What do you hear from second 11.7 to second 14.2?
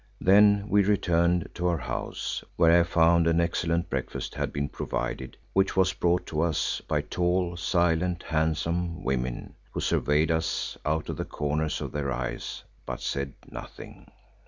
of their eyes, but said nothing.